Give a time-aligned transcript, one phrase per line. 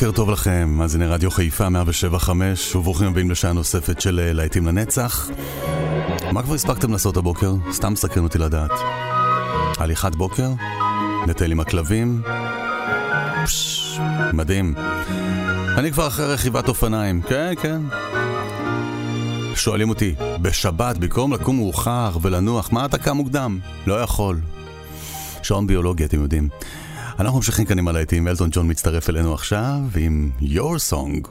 [0.00, 5.30] בוקר טוב לכם, מאזיני רדיו חיפה 175, וברוכים הבאים לשעה נוספת של אה, להיטים לנצח.
[6.32, 7.54] מה כבר הספקתם לעשות הבוקר?
[7.72, 8.70] סתם מסקרן אותי לדעת.
[9.78, 10.50] הליכת בוקר?
[11.28, 12.22] לטייל עם הכלבים?
[13.44, 13.98] פשש,
[14.32, 14.74] מדהים.
[15.76, 17.82] אני כבר אחרי רכיבת אופניים, כן, כן.
[19.54, 23.58] שואלים אותי, בשבת, במקום לקום מאוחר ולנוח, מה אתה קם מוקדם?
[23.86, 24.40] לא יכול.
[25.42, 26.48] שעון ביולוגי, אתם יודעים.
[27.20, 31.28] אנחנו ממשיכים כאן עם הלהיטים, אלטון ג'ון מצטרף אלינו עכשיו עם Your Song.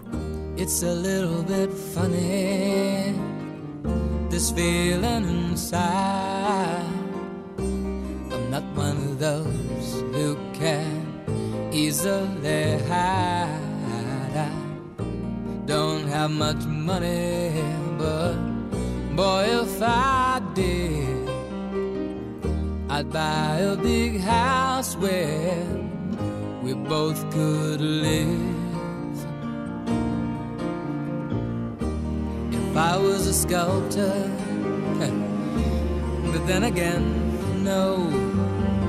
[0.58, 3.14] It's a little bit funny,
[4.30, 6.84] this feeling inside.
[8.34, 10.28] I'm not one of those who
[10.60, 11.00] can
[11.82, 14.36] easily hide.
[14.48, 14.52] I
[15.72, 17.64] don't have much money,
[18.02, 18.38] but
[19.20, 21.30] boy, if I did,
[22.96, 25.79] I'd buy a big house where
[26.70, 28.56] we both could live.
[32.54, 34.30] If I was a sculptor,
[36.32, 37.88] but then again, no,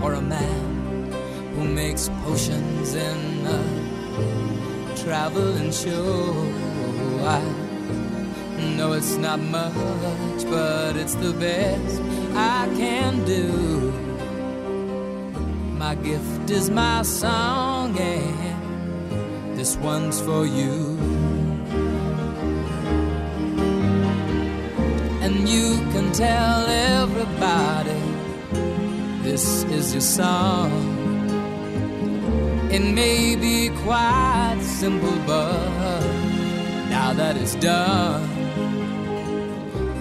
[0.02, 1.10] or a man
[1.54, 3.62] who makes potions in a
[5.02, 6.34] traveling show.
[7.24, 7.40] I
[8.76, 12.02] know it's not much, but it's the best
[12.34, 14.10] I can do.
[15.80, 17.69] My gift is my song,
[19.60, 20.96] this one's for you.
[25.20, 28.02] And you can tell everybody
[29.22, 30.70] this is your song.
[32.70, 36.00] It may be quite simple, but
[36.88, 38.22] now that it's done,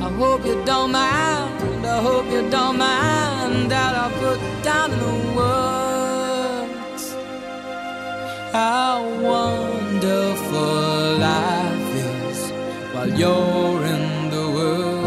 [0.01, 1.86] I hope you don't mind.
[1.86, 5.49] I hope you don't mind that I put down in the words
[8.59, 9.00] how
[9.33, 12.39] wonderful life is
[12.94, 15.06] while you're in the world.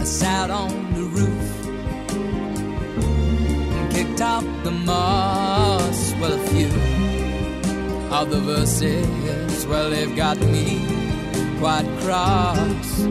[0.00, 1.50] I sat on the roof
[3.76, 6.14] and kicked out the moss.
[6.20, 6.72] Well, a few
[8.18, 10.99] of the verses, well, they've got me
[11.60, 13.02] quite cross.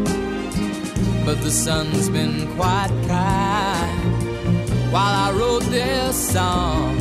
[1.24, 6.98] But the sun's been quite kind while I wrote this song.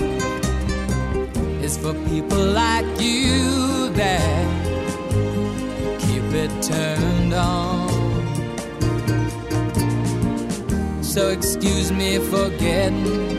[1.65, 4.47] It's for people like you that
[6.01, 7.89] keep it turned on.
[11.03, 13.39] So excuse me for getting,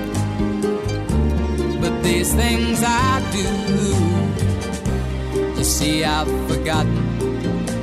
[1.80, 3.48] but these things I do.
[5.58, 7.09] You see, I've forgotten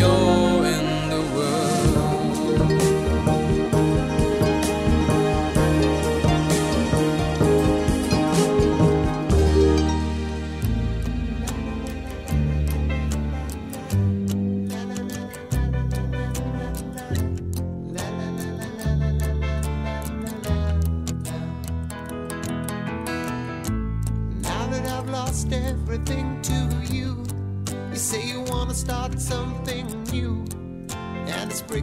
[0.00, 0.41] while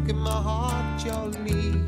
[0.09, 1.78] breaking my heart you're leaving.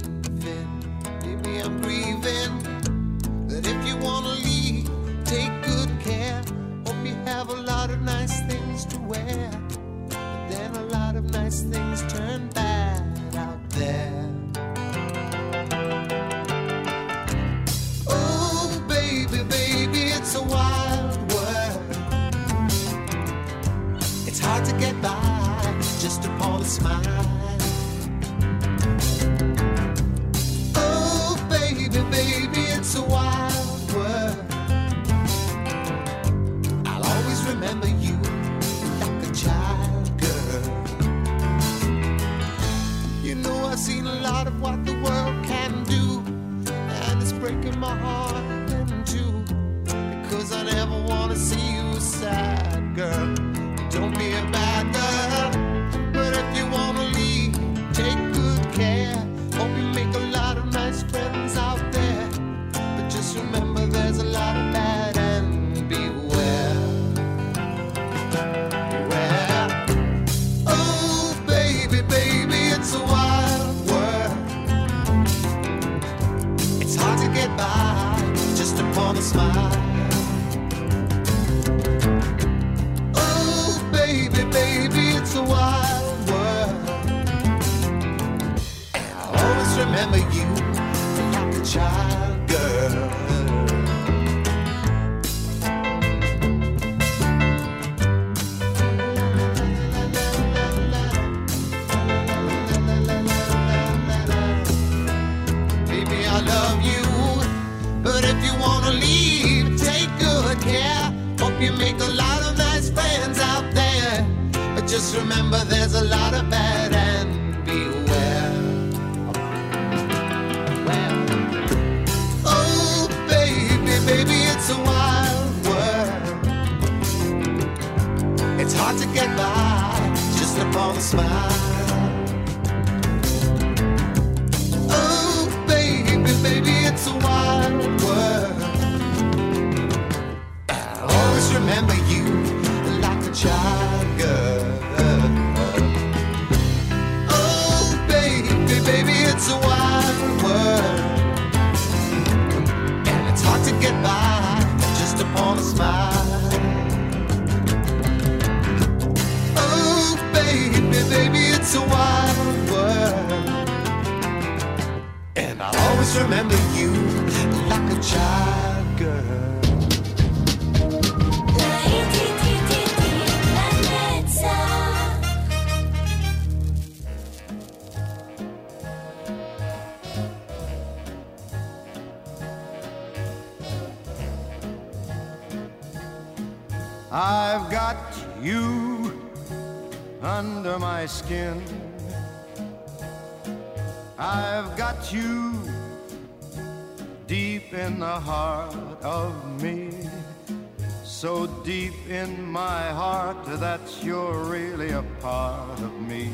[204.03, 206.29] You're really a part of me.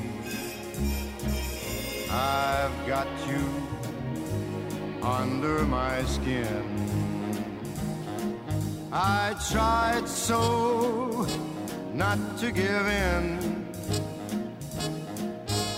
[2.10, 3.44] I've got you
[5.02, 6.64] under my skin.
[8.92, 11.28] I tried so
[11.94, 13.68] not to give in.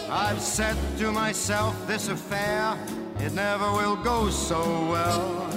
[0.09, 2.77] I've said to myself, this affair,
[3.19, 5.49] it never will go so well.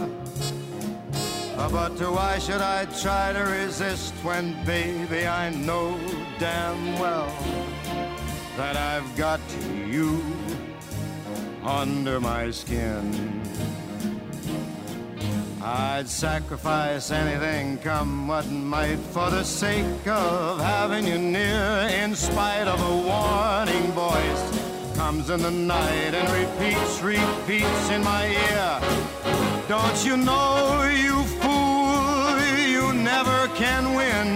[1.63, 5.97] Uh, But why should I try to resist when, baby, I know
[6.41, 7.33] damn well
[8.57, 9.41] that I've got
[9.87, 10.21] you
[11.63, 13.41] under my skin?
[15.63, 21.89] I'd sacrifice anything, come what might, for the sake of having you near.
[22.03, 24.43] In spite of a warning voice,
[24.97, 29.52] comes in the night and repeats, repeats in my ear.
[29.69, 32.39] Don't you know, you fool,
[32.69, 34.29] you never can win.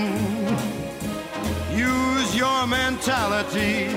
[1.76, 3.88] Use your mentality,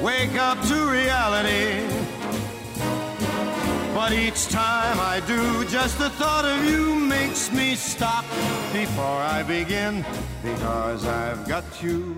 [0.00, 1.84] wake up to reality.
[3.92, 8.24] But each time I do, just the thought of you makes me stop
[8.72, 10.04] before I begin.
[10.42, 12.16] Because I've got you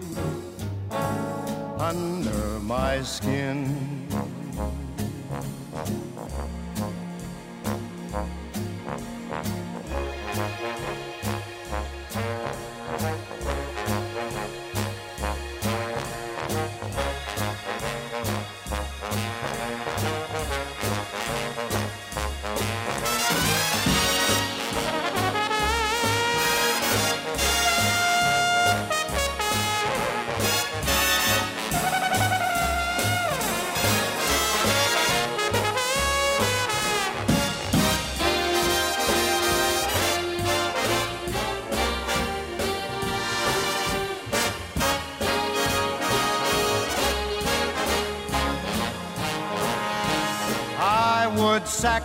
[1.78, 4.06] under my skin.
[10.66, 10.95] I would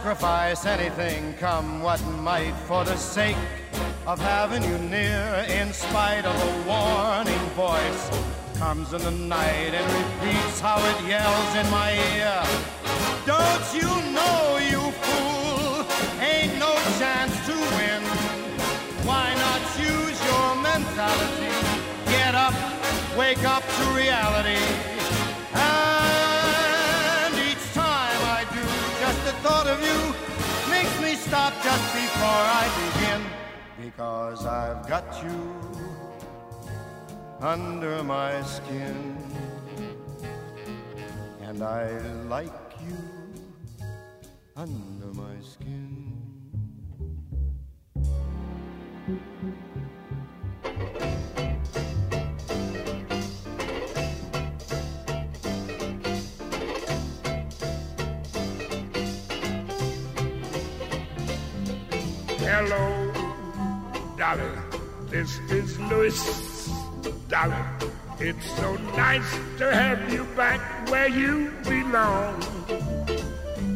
[0.02, 3.38] sacrifice anything, come what might, for the sake
[4.08, 5.46] of having you near.
[5.48, 8.10] In spite of a warning voice,
[8.58, 12.42] comes in the night and repeats how it yells in my ear.
[13.28, 15.86] Don't you know, you fool,
[16.20, 18.02] ain't no chance to win.
[19.06, 21.54] Why not use your mentality?
[22.08, 22.56] Get up,
[23.16, 25.01] wake up to reality.
[29.42, 30.00] Thought of you
[30.70, 33.22] makes me stop just before I begin.
[33.84, 35.40] Because I've got you
[37.40, 39.18] under my skin.
[41.42, 41.90] And I
[42.30, 42.54] like
[42.88, 42.98] you
[44.56, 46.12] under my skin.
[62.62, 63.12] Hello,
[64.20, 64.54] Dolly.
[65.10, 66.14] This is Louis.
[67.28, 67.58] Dolly,
[68.20, 69.26] it's so nice
[69.58, 72.38] to have you back where you belong.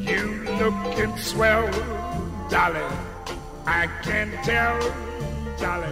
[0.05, 1.65] You looking swell,
[2.51, 2.85] Dolly.
[3.65, 4.77] I can tell,
[5.57, 5.89] Dolly.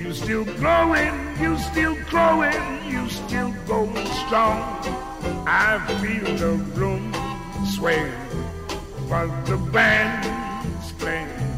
[0.00, 4.64] You still growing, you still growing, you still going strong.
[5.46, 7.12] I feel the room
[7.76, 8.10] sway,
[9.10, 11.51] but the band's playing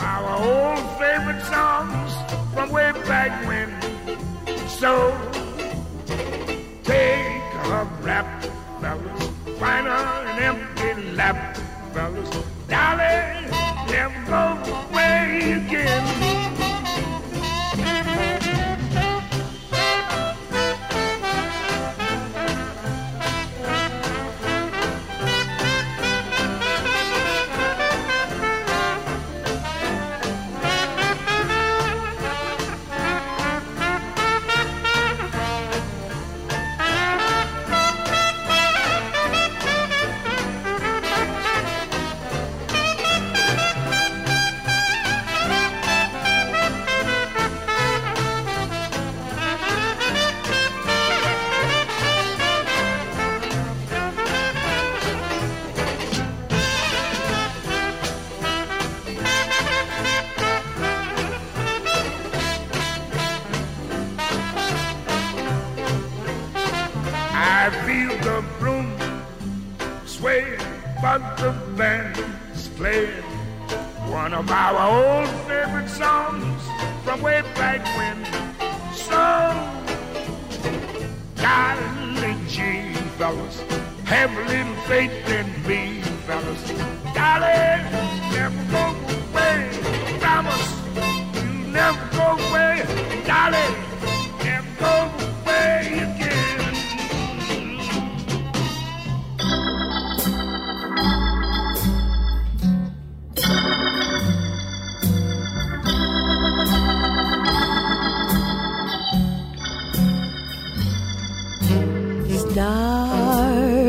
[0.00, 2.12] our old favorite songs
[2.54, 3.68] from way back when.
[4.68, 4.92] so.
[6.84, 8.42] Take a wrap,
[8.80, 9.28] fellas.
[9.58, 11.56] Find an empty lap,
[11.92, 12.30] fellas.
[12.68, 13.07] Dolly,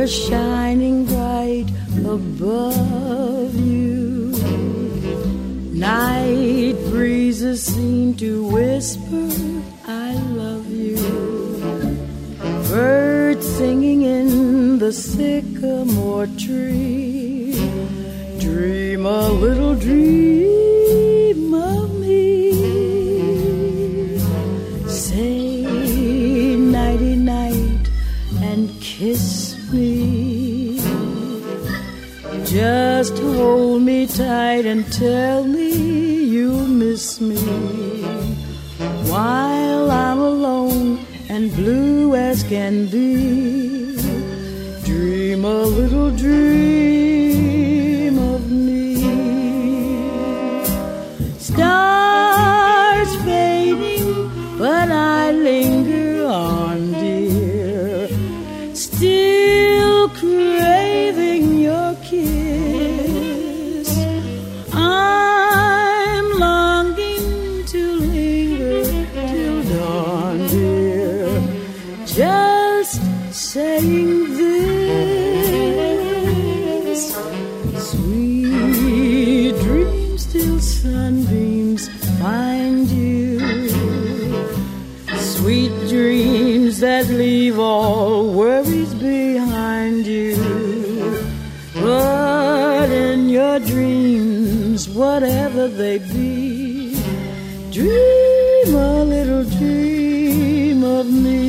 [0.09, 1.67] shining bright
[1.99, 4.31] above you.
[5.71, 9.29] Night breezes seem to whisper,
[9.85, 10.97] I love you.
[12.69, 17.53] Birds singing in the sycamore tree.
[18.39, 20.68] Dream a little dream
[32.69, 35.69] Just hold me tight and tell me
[36.33, 37.41] you'll miss me.
[39.11, 43.28] While I'm alone and blue as can be,
[100.99, 101.48] of me.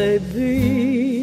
[0.00, 1.19] They be,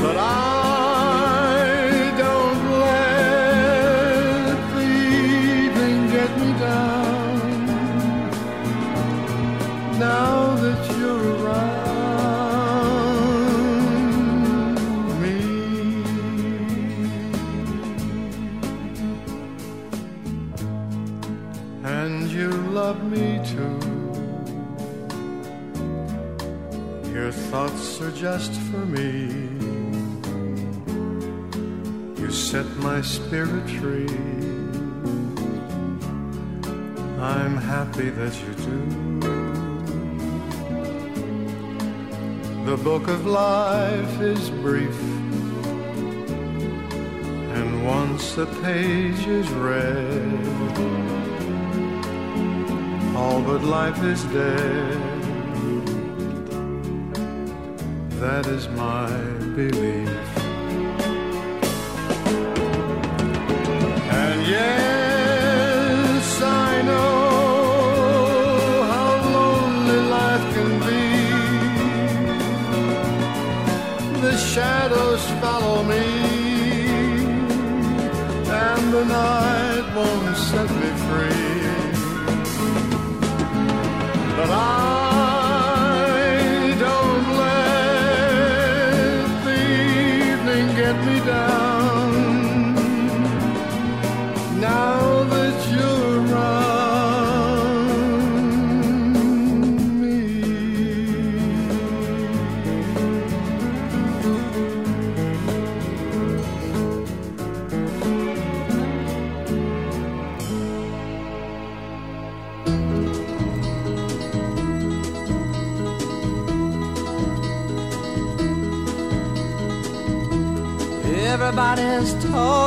[0.00, 0.22] But I
[2.16, 7.36] don't let the evening get me down.
[9.98, 11.88] Now that you're around
[15.20, 15.38] me,
[21.82, 23.78] and you love me too.
[27.12, 29.37] Your thoughts are just for me.
[32.50, 34.08] Set my spirit free.
[37.20, 38.80] I'm happy that you do.
[42.64, 44.98] The book of life is brief,
[47.58, 50.46] and once the page is read,
[53.14, 55.00] all but life is dead.
[58.22, 59.10] That is my
[59.54, 60.17] belief.
[79.00, 79.47] And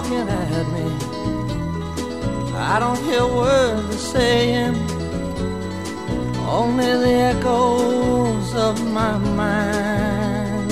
[0.02, 0.86] talking at me.
[2.56, 4.76] I don't hear words they're saying,
[6.48, 10.72] only the echoes of my mind.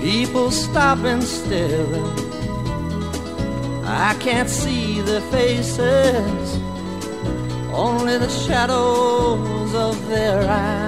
[0.00, 2.12] People stopping staring.
[3.84, 6.58] I can't see their faces,
[7.72, 10.87] only the shadows of their eyes.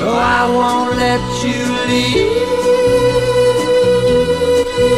[0.00, 1.60] No, I won't let you
[1.90, 2.38] leave.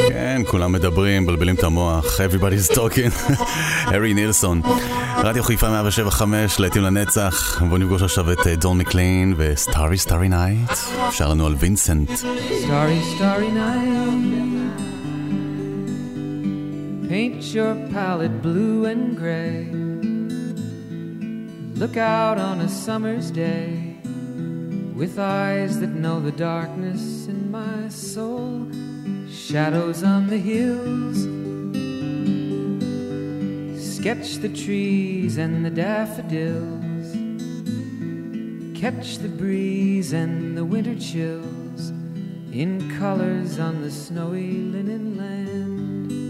[0.08, 3.32] כן, כולם מדברים, מבלבלים את המוח, everybody's talking,
[3.86, 4.60] הארי נילסון.
[5.16, 10.70] רדיו חיפה 175, להיטים לנצח, בואו נפגוש עכשיו את דון מקליין וסטארי סטארי נייט.
[11.08, 12.10] אפשר לנו על וינסנט.
[12.10, 14.49] Starry, starry night.
[17.10, 19.64] Paint your palette blue and gray.
[21.76, 23.96] Look out on a summer's day
[24.94, 28.70] with eyes that know the darkness in my soul.
[29.28, 31.18] Shadows on the hills.
[33.96, 37.10] Sketch the trees and the daffodils.
[38.80, 41.88] Catch the breeze and the winter chills
[42.52, 46.29] in colors on the snowy linen land.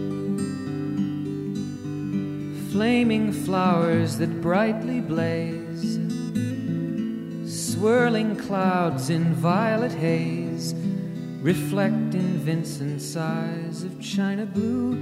[2.71, 5.99] Flaming flowers that brightly blaze.
[7.45, 10.73] Swirling clouds in violet haze.
[11.41, 14.95] Reflect in Vincent's eyes of china blue.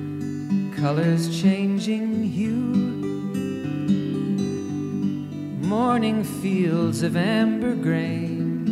[0.77, 2.89] Colors changing hue.
[5.67, 8.65] Morning fields of amber grain,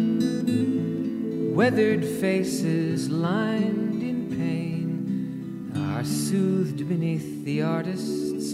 [1.54, 8.27] weathered faces lined in pain are soothed beneath the artist's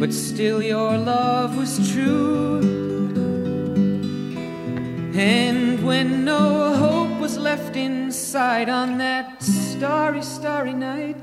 [0.00, 2.60] But still, your love was true.
[5.14, 11.18] And when no hope was left inside on that starry, starry night,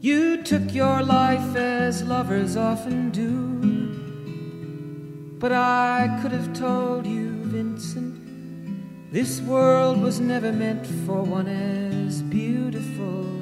[0.00, 3.38] you took your life as lovers often do.
[5.38, 12.20] But I could have told you, Vincent, this world was never meant for one as
[12.22, 13.41] beautiful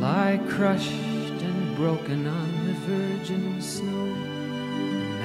[0.00, 4.06] lie crushed and broken on the virgin snow.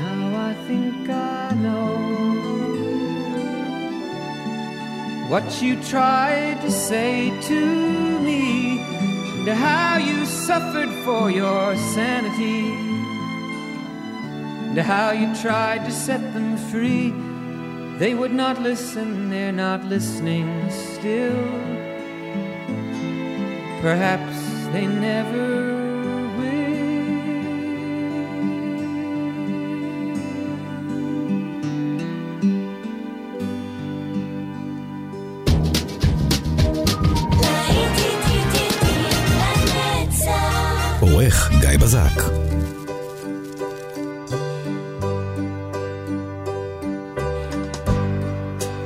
[0.02, 2.14] Now I think I know
[5.30, 8.80] what you tried to say to me,
[9.40, 12.70] and how you suffered for your sanity,
[14.70, 17.14] and how you tried to set them free.
[18.00, 21.48] They would not listen, they're not listening still.
[23.82, 26.64] Perhaps they never will.
[41.62, 42.22] גיא בזק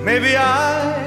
[0.05, 1.06] Maybe I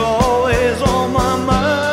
[0.00, 1.89] Always on my mind.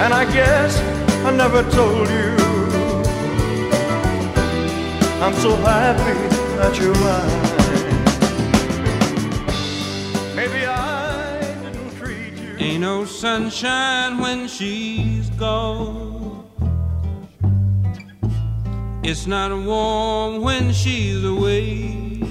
[0.00, 0.78] And I guess
[1.26, 2.36] I never told you
[5.20, 6.16] I'm so happy
[6.56, 7.48] that you're mine.
[10.36, 12.56] Maybe I didn't treat you.
[12.64, 16.48] Ain't no sunshine when she's gone.
[19.02, 22.22] It's not warm when she's away.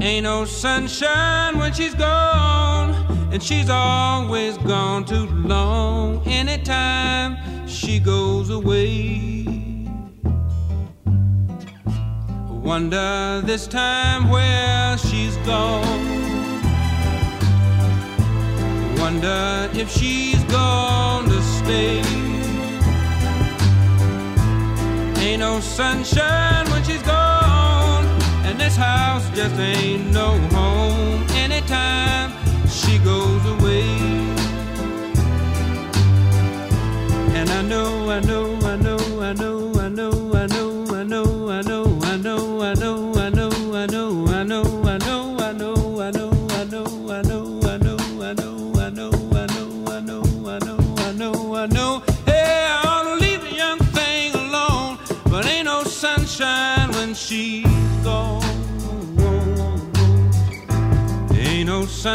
[0.00, 2.83] Ain't no sunshine when she's gone,
[3.34, 6.22] and she's always gone too long.
[6.24, 9.44] Anytime she goes away,
[12.48, 15.82] wonder this time where she's gone.
[18.98, 22.02] Wonder if she's gone to stay.
[25.26, 28.06] Ain't no sunshine when she's gone,
[28.44, 32.43] and this house just ain't no home anytime
[32.84, 33.84] she goes away.
[37.38, 38.53] And I know, I know,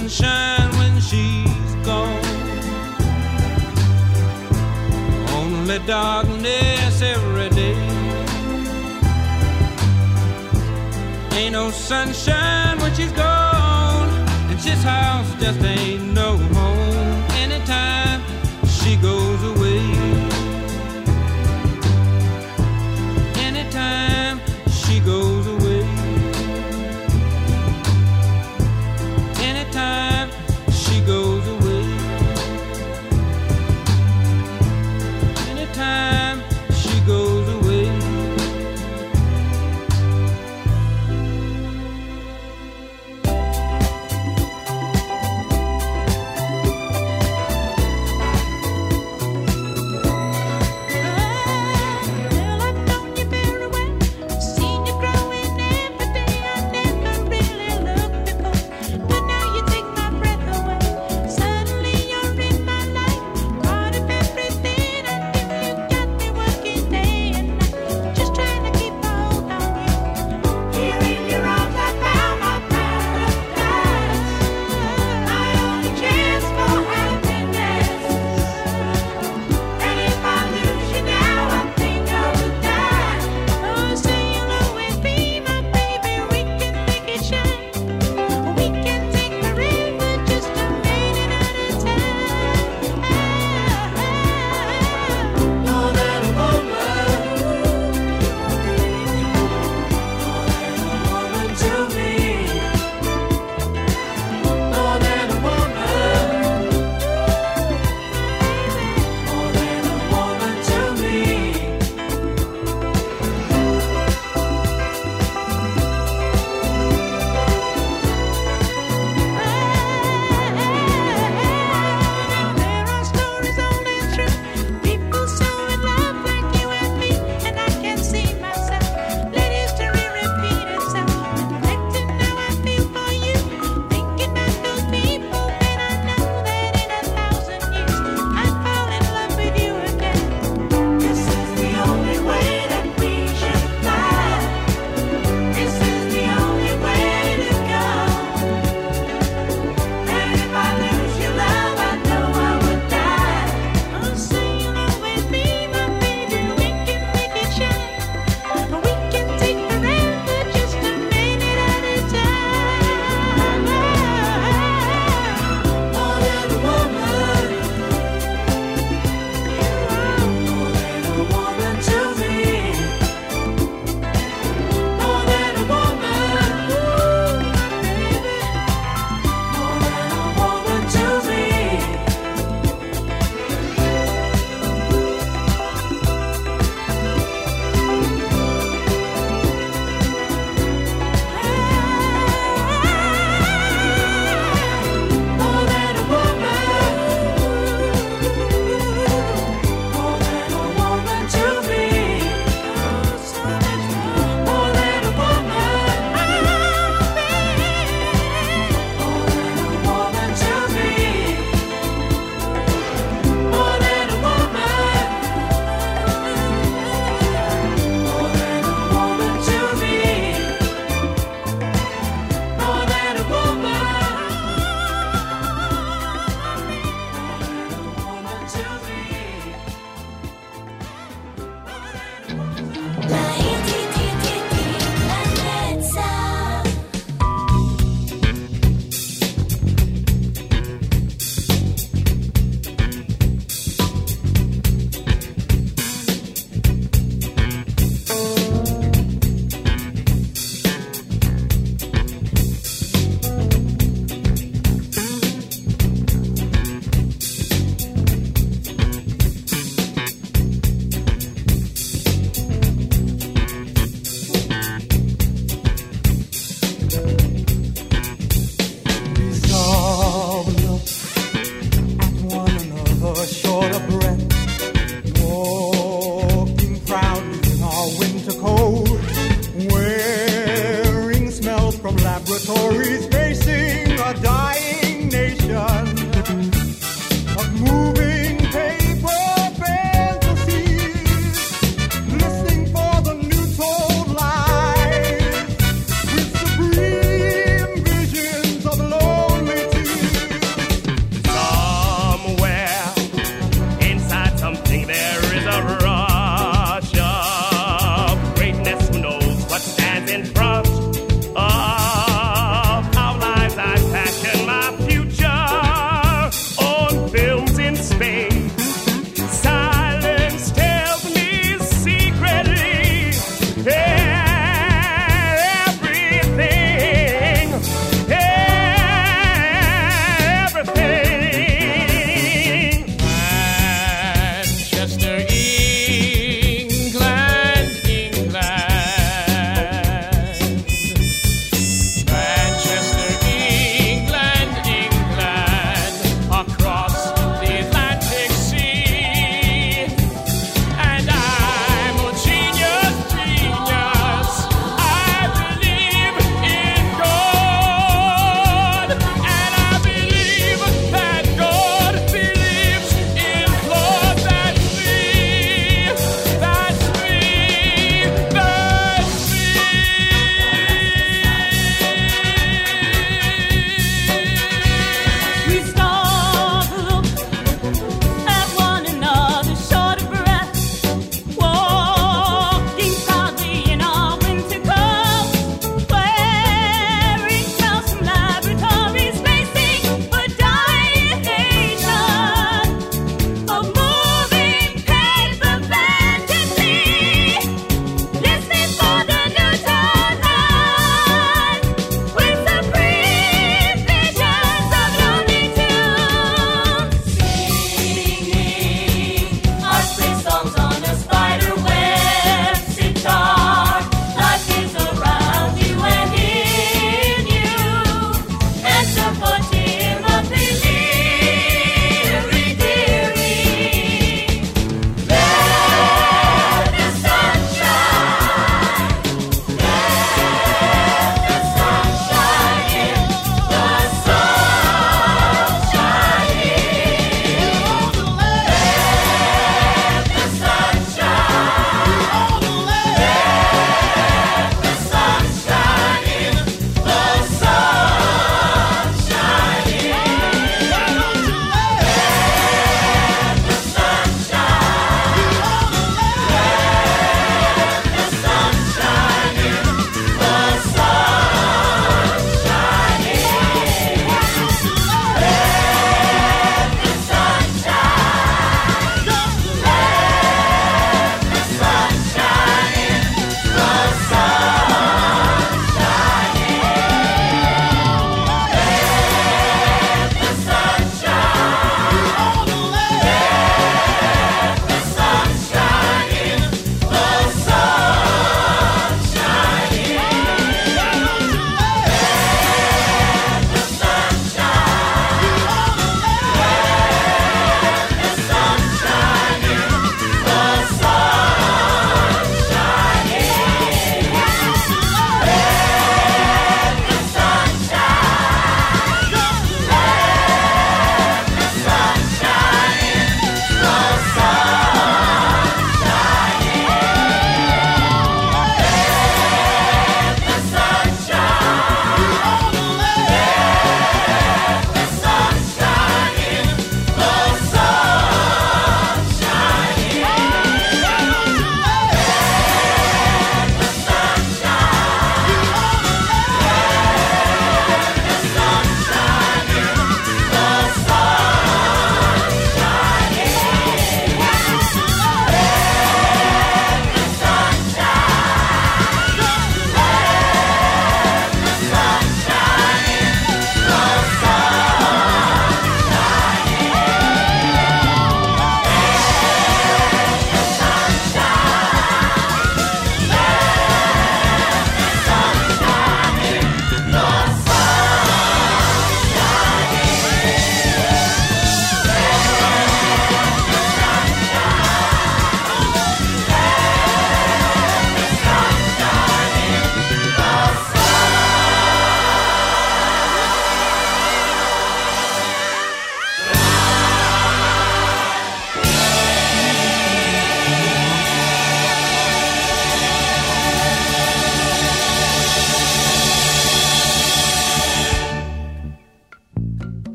[0.00, 2.24] sunshine when she's gone.
[5.38, 7.78] Only darkness every day.
[11.38, 14.08] Ain't no sunshine when she's gone,
[14.50, 18.20] and she's house just ain't no home anytime
[18.66, 19.33] she goes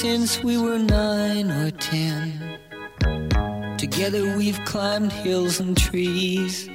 [0.00, 2.58] since we were nine or ten.
[3.78, 6.68] Together we've climbed hills and trees.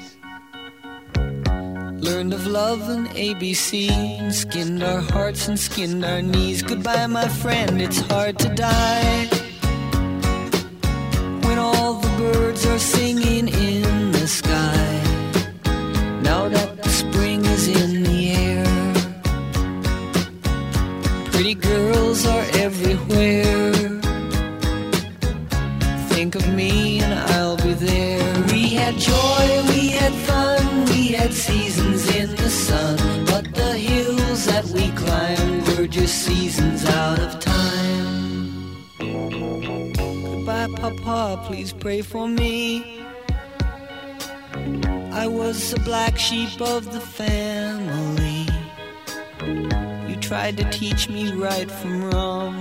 [2.08, 6.64] Learned of love and ABC, and skinned our hearts and skinned our knees.
[6.64, 9.28] Goodbye, my friend, it's hard to die.
[11.46, 13.48] When all the birds are singing
[41.04, 43.02] Papa, please pray for me.
[45.12, 48.46] I was the black sheep of the family.
[50.08, 52.54] You tried to teach me right from wrong.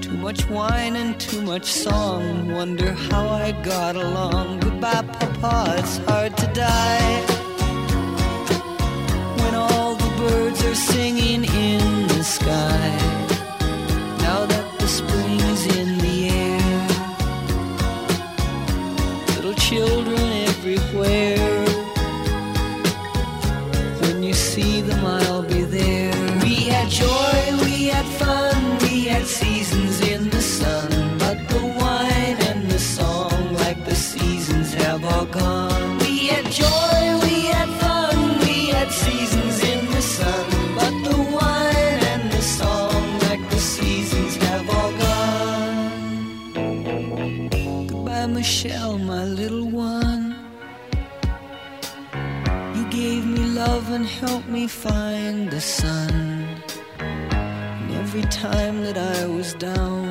[0.00, 2.52] Too much wine and too much song.
[2.52, 4.60] Wonder how I got along.
[4.60, 7.20] Goodbye, Papa, it's hard to die.
[9.40, 13.13] When all the birds are singing in the sky
[14.94, 15.93] springs in
[54.26, 56.10] helped me find the sun.
[56.98, 60.06] And every time that I was down,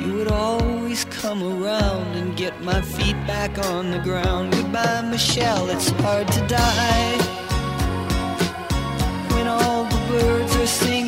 [0.00, 4.52] you would always come around and get my feet back on the ground.
[4.52, 7.16] Goodbye, Michelle, it's hard to die
[9.32, 11.03] when all the birds are singing.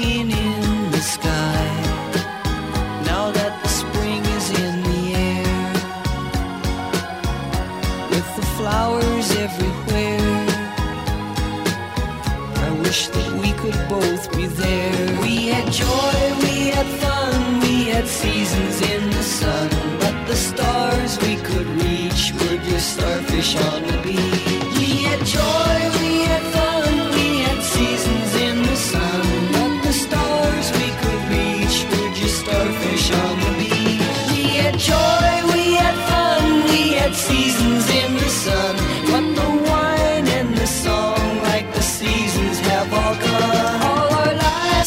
[18.22, 19.68] seasons in the sun,
[20.00, 24.25] but the stars we could reach would your starfish on the beach.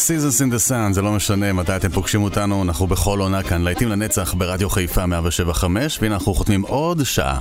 [0.09, 3.61] Seasons in the Sun, זה לא משנה מתי אתם פוגשים אותנו, אנחנו בכל עונה כאן,
[3.61, 7.39] להיטים לנצח ברדיו חיפה 175, והנה אנחנו חותמים עוד שעה.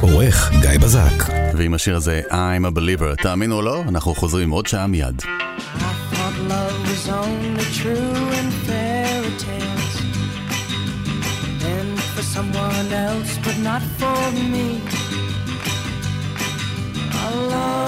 [0.00, 1.32] עורך גיא בזק.
[1.56, 5.22] ועם השיר הזה, I'm a believer, תאמינו או לא, אנחנו חוזרים עוד שעה מיד.
[12.36, 14.22] someone else, but not for
[14.52, 14.99] me.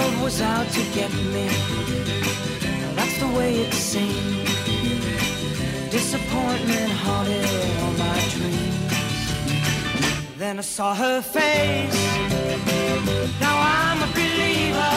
[0.03, 1.47] Love was out to get me.
[2.97, 4.47] That's the way it seemed.
[5.91, 7.45] Disappointment haunted
[7.81, 9.27] all my dreams.
[10.37, 12.03] Then I saw her face.
[13.39, 14.93] Now I'm a believer.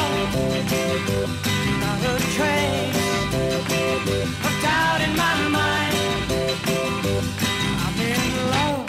[1.83, 2.99] Not a trace
[4.47, 5.95] of doubt in my mind.
[7.85, 8.23] I'm in
[8.55, 8.87] love.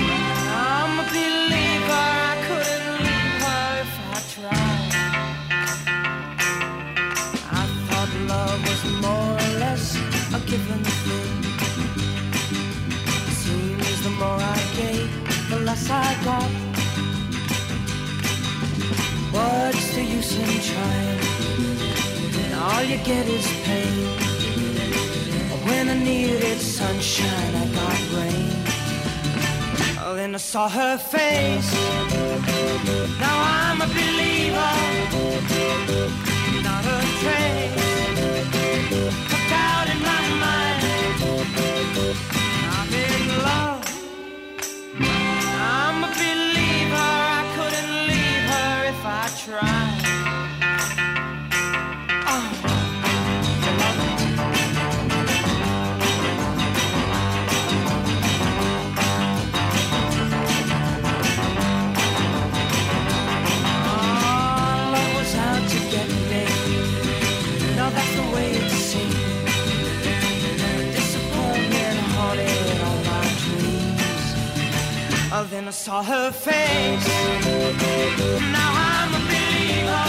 [0.00, 1.65] I'm a believer.
[10.36, 11.42] A given thing.
[13.42, 15.10] Seems the more I gave,
[15.50, 16.50] the less I got.
[19.34, 21.20] What's the use in trying?
[22.64, 24.06] all you get is pain.
[25.68, 28.52] When I needed sunshine, I got rain.
[30.02, 31.72] Oh, then I saw her face.
[33.24, 34.74] Now I'm a believer.
[36.66, 37.66] Not a trace
[49.48, 49.75] of
[75.56, 77.08] then I saw her face.
[78.56, 80.06] Now I'm a believer.